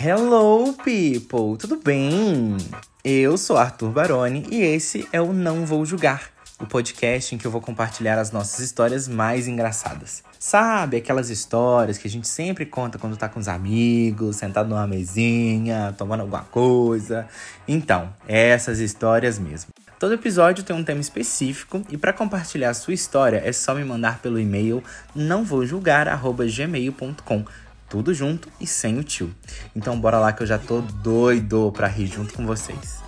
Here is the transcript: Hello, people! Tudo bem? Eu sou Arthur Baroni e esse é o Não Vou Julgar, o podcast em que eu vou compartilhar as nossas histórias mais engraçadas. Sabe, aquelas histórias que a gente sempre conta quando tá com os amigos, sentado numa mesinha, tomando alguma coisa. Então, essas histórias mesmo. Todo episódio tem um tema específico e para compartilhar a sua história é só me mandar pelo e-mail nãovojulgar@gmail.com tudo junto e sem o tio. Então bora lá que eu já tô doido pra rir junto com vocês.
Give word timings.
Hello, 0.00 0.74
people! 0.74 1.58
Tudo 1.58 1.80
bem? 1.82 2.56
Eu 3.02 3.36
sou 3.36 3.56
Arthur 3.56 3.90
Baroni 3.90 4.46
e 4.48 4.62
esse 4.62 5.08
é 5.12 5.20
o 5.20 5.32
Não 5.32 5.66
Vou 5.66 5.84
Julgar, 5.84 6.30
o 6.60 6.66
podcast 6.66 7.34
em 7.34 7.38
que 7.38 7.44
eu 7.44 7.50
vou 7.50 7.60
compartilhar 7.60 8.16
as 8.16 8.30
nossas 8.30 8.60
histórias 8.60 9.08
mais 9.08 9.48
engraçadas. 9.48 10.22
Sabe, 10.38 10.98
aquelas 10.98 11.30
histórias 11.30 11.98
que 11.98 12.06
a 12.06 12.10
gente 12.10 12.28
sempre 12.28 12.64
conta 12.64 12.96
quando 12.96 13.16
tá 13.16 13.28
com 13.28 13.40
os 13.40 13.48
amigos, 13.48 14.36
sentado 14.36 14.68
numa 14.68 14.86
mesinha, 14.86 15.92
tomando 15.98 16.20
alguma 16.20 16.44
coisa. 16.44 17.26
Então, 17.66 18.14
essas 18.28 18.78
histórias 18.78 19.36
mesmo. 19.36 19.72
Todo 19.98 20.14
episódio 20.14 20.62
tem 20.62 20.76
um 20.76 20.84
tema 20.84 21.00
específico 21.00 21.82
e 21.90 21.98
para 21.98 22.12
compartilhar 22.12 22.70
a 22.70 22.74
sua 22.74 22.94
história 22.94 23.42
é 23.44 23.52
só 23.52 23.74
me 23.74 23.82
mandar 23.82 24.20
pelo 24.20 24.38
e-mail 24.38 24.80
nãovojulgar@gmail.com 25.12 27.44
tudo 27.88 28.12
junto 28.12 28.48
e 28.60 28.66
sem 28.66 28.98
o 28.98 29.04
tio. 29.04 29.34
Então 29.74 29.98
bora 30.00 30.18
lá 30.18 30.32
que 30.32 30.42
eu 30.42 30.46
já 30.46 30.58
tô 30.58 30.80
doido 30.80 31.72
pra 31.72 31.86
rir 31.86 32.06
junto 32.06 32.34
com 32.34 32.46
vocês. 32.46 33.02